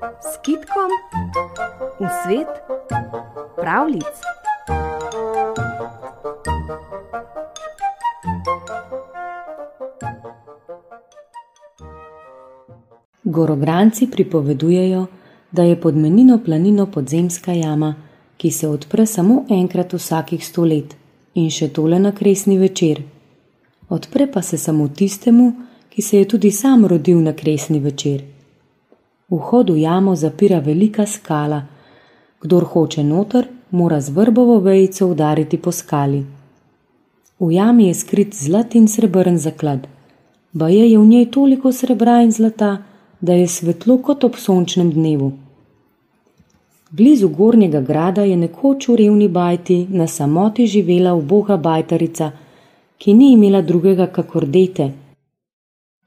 s 0.00 0.38
kitkom 0.42 0.90
v 2.00 2.08
svet 2.24 2.48
pravlic. 3.56 4.04
Gorobranci 13.24 14.10
pripovedujejo, 14.10 15.06
da 15.50 15.62
je 15.62 15.80
pod 15.80 15.96
menino 15.96 16.38
planino 16.44 16.86
podzemska 16.86 17.52
jama, 17.52 17.94
ki 18.36 18.50
se 18.50 18.68
odpre 18.68 19.06
samo 19.06 19.44
enkrat 19.50 19.92
vsakih 19.92 20.46
sto 20.46 20.64
let 20.64 20.96
in 21.34 21.50
še 21.50 21.68
tole 21.68 21.98
na 21.98 22.12
kresni 22.12 22.58
večer. 22.58 23.02
Odpre 23.88 24.26
pa 24.32 24.42
se 24.42 24.58
samo 24.58 24.88
tistemu, 24.88 25.52
ki 25.90 26.02
se 26.02 26.18
je 26.18 26.28
tudi 26.28 26.50
sam 26.50 26.86
rodil 26.86 27.20
na 27.20 27.32
kresni 27.32 27.80
večer. 27.80 28.39
Vhod 29.30 29.70
v 29.70 29.80
jamo 29.80 30.16
zapira 30.16 30.58
velika 30.58 31.06
skala. 31.06 31.62
Kdor 32.40 32.64
hoče 32.64 33.04
noter, 33.04 33.46
mora 33.70 34.00
z 34.00 34.08
vrbovo 34.08 34.58
vejico 34.58 35.06
udariti 35.06 35.58
po 35.58 35.72
skali. 35.72 36.24
V 37.40 37.52
jami 37.52 37.86
je 37.86 37.94
skrit 37.94 38.34
zlat 38.34 38.74
in 38.74 38.88
srebrn 38.88 39.38
zaklad. 39.38 39.86
Baje 40.52 40.90
je 40.90 40.98
v 40.98 41.06
njej 41.06 41.30
toliko 41.30 41.72
srebra 41.72 42.22
in 42.22 42.32
zlata, 42.32 42.82
da 43.20 43.32
je 43.32 43.48
svetlo 43.48 43.98
kot 43.98 44.24
ob 44.24 44.34
sončnem 44.36 44.90
dnevu. 44.90 45.32
Blizu 46.90 47.28
gornjega 47.28 47.80
grada 47.80 48.22
je 48.22 48.36
nekoč 48.36 48.88
v 48.88 48.96
revni 48.96 49.28
bajti 49.28 49.86
na 49.90 50.06
samoti 50.06 50.66
živela 50.66 51.14
uboga 51.14 51.56
bajtarica, 51.56 52.32
ki 52.98 53.14
ni 53.14 53.32
imela 53.32 53.62
drugega 53.62 54.06
kakor 54.06 54.46
dete. 54.46 54.90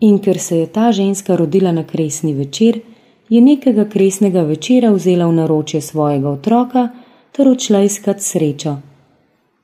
In 0.00 0.18
ker 0.18 0.38
se 0.38 0.58
je 0.58 0.66
ta 0.66 0.92
ženska 0.92 1.36
rodila 1.36 1.72
na 1.72 1.84
kresni 1.84 2.34
večer, 2.34 2.80
je 3.28 3.40
nekega 3.40 3.84
kresnega 3.84 4.42
večera 4.42 4.90
vzela 4.90 5.26
v 5.26 5.32
naročje 5.32 5.80
svojega 5.80 6.30
otroka 6.30 6.88
ter 7.32 7.48
odšla 7.48 7.82
iskat 7.82 8.20
srečo. 8.20 8.76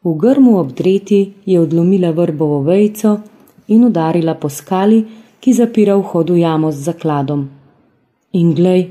V 0.04 0.14
grmu 0.18 0.58
obdreti 0.58 1.32
je 1.46 1.60
odlomila 1.60 2.10
vrbovo 2.10 2.60
vejico 2.62 3.20
in 3.68 3.84
udarila 3.84 4.34
po 4.34 4.48
skali, 4.48 5.04
ki 5.40 5.52
zapira 5.52 5.96
vhod 5.96 6.30
v 6.30 6.38
jamo 6.38 6.72
z 6.72 6.76
zakladom. 6.76 7.48
In 8.32 8.54
glej, 8.54 8.90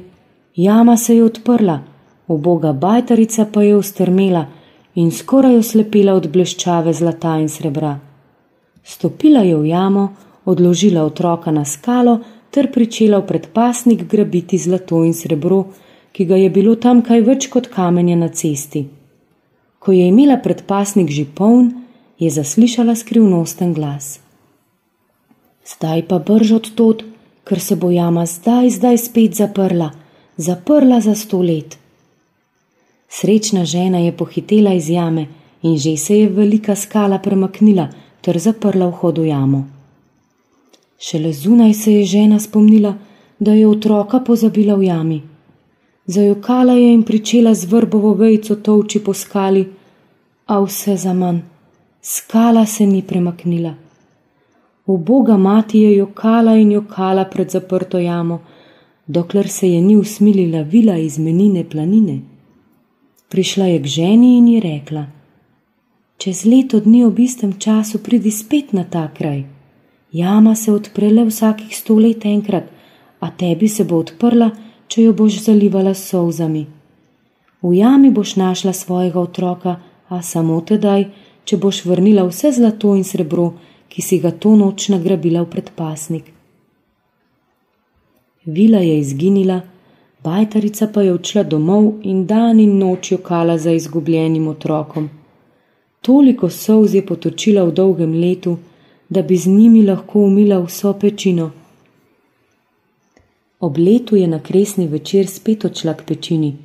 jama 0.55 0.97
se 0.97 1.15
je 1.15 1.23
odprla, 1.23 1.79
uboga 2.27 2.73
bajtarica 2.73 3.45
pa 3.53 3.63
je 3.63 3.75
ustrmela 3.75 4.45
in 4.95 5.11
skoraj 5.11 5.57
oslepila 5.57 6.13
od 6.13 6.27
bleščave 6.31 6.93
zlata 6.93 7.37
in 7.39 7.49
srebra. 7.49 7.99
Stopila 8.83 9.41
je 9.41 9.55
v 9.55 9.65
jamo, 9.65 10.09
odložila 10.45 11.03
otroka 11.03 11.51
na 11.51 11.65
skalo 11.65 12.19
ter 12.51 12.71
pričela 12.71 13.19
v 13.19 13.27
predpasnik 13.27 14.03
grabiti 14.07 14.57
zlato 14.57 15.03
in 15.03 15.13
srebro, 15.13 15.65
ki 16.11 16.25
ga 16.25 16.35
je 16.35 16.49
bilo 16.49 16.75
tam 16.75 17.01
kaj 17.01 17.21
več 17.21 17.47
kot 17.47 17.67
kamenje 17.71 18.15
na 18.15 18.27
cesti. 18.27 18.85
Ko 19.79 19.91
je 19.91 20.07
imela 20.07 20.37
predpasnik 20.37 21.09
že 21.09 21.25
poln, 21.25 21.71
je 22.19 22.29
zaslišala 22.29 22.95
skrivnosten 22.95 23.73
glas. 23.73 24.19
Zdaj 25.65 26.05
pa 26.07 26.19
brž 26.19 26.51
od 26.59 26.67
tod, 26.75 27.03
ker 27.47 27.59
se 27.59 27.75
bo 27.75 27.89
jama 27.89 28.25
zdaj, 28.25 28.69
zdaj 28.77 28.97
spet 28.97 29.33
zaprla, 29.35 29.89
zaprla 30.37 31.01
za 31.01 31.15
sto 31.15 31.41
let. 31.41 31.77
Srečna 33.09 33.65
žena 33.65 33.99
je 33.99 34.11
pohitela 34.17 34.73
iz 34.73 34.89
jame 34.89 35.27
in 35.63 35.77
že 35.77 35.97
se 35.97 36.19
je 36.19 36.29
velika 36.29 36.75
skala 36.75 37.17
premaknila 37.19 37.89
ter 38.21 38.37
zaprla 38.39 38.87
vhod 38.87 39.17
v 39.17 39.27
jamo. 39.27 39.80
Šele 41.01 41.33
zunaj 41.33 41.73
se 41.73 41.93
je 41.93 42.05
žena 42.05 42.39
spomnila, 42.39 42.93
da 43.39 43.53
je 43.53 43.67
otroka 43.67 44.19
pozabila 44.19 44.75
v 44.75 44.83
jami. 44.83 45.21
Zajokala 46.05 46.73
je 46.73 46.93
in 46.93 47.03
pričela 47.03 47.53
z 47.53 47.65
vrbovo 47.65 48.13
vejico 48.13 48.55
tovči 48.55 48.99
po 49.03 49.13
skali, 49.13 49.63
a 50.45 50.59
vse 50.61 50.95
za 50.97 51.13
manj. 51.13 51.39
Skala 52.01 52.65
se 52.65 52.85
ni 52.85 53.01
premaknila. 53.01 53.73
Uboga 54.85 55.37
mati 55.37 55.79
je 55.79 55.95
jokala 55.97 56.55
in 56.55 56.71
jokala 56.71 57.25
pred 57.25 57.49
zaprto 57.49 57.99
jamo, 57.99 58.41
dokler 59.07 59.49
se 59.49 59.69
je 59.69 59.81
ni 59.81 59.95
usmilila 59.97 60.61
vila 60.61 60.97
iz 60.97 61.17
menine 61.19 61.63
planine. 61.69 62.19
Prišla 63.29 63.65
je 63.65 63.81
k 63.81 63.85
ženi 63.85 64.37
in 64.37 64.47
ji 64.47 64.59
rekla: 64.59 65.05
Čez 66.17 66.45
leto 66.45 66.79
dni 66.79 67.03
ob 67.05 67.19
istem 67.19 67.53
času 67.59 68.03
pridi 68.03 68.31
spet 68.31 68.73
na 68.73 68.83
ta 68.83 69.07
kraj. 69.13 69.60
Jama 70.11 70.55
se 70.55 70.71
odpre 70.71 71.09
le 71.09 71.23
vsakih 71.25 71.77
sto 71.77 71.95
let 71.95 72.25
enkrat, 72.25 72.63
a 73.19 73.29
tebi 73.31 73.67
se 73.67 73.83
bo 73.83 74.01
odprla, 74.03 74.49
če 74.87 75.03
jo 75.05 75.13
boš 75.13 75.39
zalivala 75.45 75.93
s 75.93 76.09
solzami. 76.09 76.65
V 77.61 77.73
jami 77.77 78.09
boš 78.11 78.35
našla 78.35 78.73
svojega 78.73 79.19
otroka, 79.19 79.75
a 80.09 80.21
samo 80.21 80.59
tedaj, 80.61 81.05
če 81.45 81.57
boš 81.57 81.85
vrnila 81.85 82.25
vse 82.27 82.51
zlato 82.57 82.95
in 82.97 83.05
srebro, 83.07 83.53
ki 83.87 84.01
si 84.01 84.19
ga 84.19 84.31
to 84.31 84.55
noč 84.59 84.89
nagrabila 84.91 85.43
v 85.45 85.51
predpasnik. 85.53 86.25
Vila 88.45 88.81
je 88.83 88.97
izginila, 88.99 89.61
bajtarica 90.23 90.87
pa 90.93 91.05
je 91.05 91.13
odšla 91.13 91.43
domov 91.43 92.01
in 92.03 92.25
dan 92.25 92.59
in 92.59 92.77
noč 92.79 93.11
jokala 93.11 93.57
za 93.57 93.71
izgubljenim 93.71 94.47
otrokom. 94.47 95.09
Toliko 96.01 96.49
solz 96.49 96.95
je 96.95 97.05
potočila 97.05 97.63
v 97.63 97.75
dolgem 97.79 98.15
letu, 98.17 98.57
da 99.11 99.21
bi 99.21 99.37
z 99.37 99.47
njimi 99.47 99.81
lahko 99.83 100.19
umila 100.19 100.59
vso 100.59 100.93
pečino. 100.93 101.51
Ob 103.59 103.77
letu 103.77 104.15
je 104.15 104.27
na 104.27 104.39
kresni 104.39 104.87
večer 104.87 105.27
spet 105.27 105.65
odšla 105.65 105.93
k 105.93 106.05
pečini. 106.07 106.55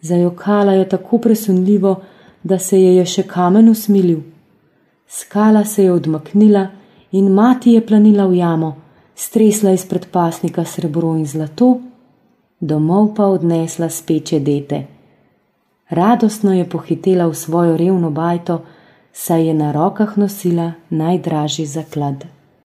Zajokala 0.00 0.72
je 0.72 0.88
tako 0.88 1.18
presunljivo, 1.18 1.94
da 2.42 2.58
se 2.58 2.82
je 2.82 2.96
je 2.96 3.06
še 3.06 3.22
kamen 3.22 3.68
usmilil. 3.68 4.20
Skala 5.08 5.64
se 5.64 5.84
je 5.84 5.92
odmaknila 5.92 6.68
in 7.12 7.32
mati 7.32 7.72
je 7.72 7.86
planila 7.86 8.26
v 8.26 8.36
jamo, 8.36 8.76
stresla 9.14 9.72
iz 9.72 9.86
predpasnika 9.88 10.64
srebro 10.64 11.16
in 11.16 11.26
zlato, 11.26 11.78
domov 12.60 13.14
pa 13.16 13.32
odnesla 13.32 13.88
speče 13.88 14.40
dete. 14.40 14.86
Radostno 15.88 16.52
je 16.52 16.68
pohitela 16.68 17.26
v 17.26 17.34
svojo 17.34 17.76
revno 17.76 18.10
bajto, 18.10 18.60
saj 19.18 19.46
je 19.46 19.54
na 19.54 19.72
rokah 19.72 20.18
nosila 20.18 20.72
najdražji 20.90 21.66
zaklad. 21.66 22.24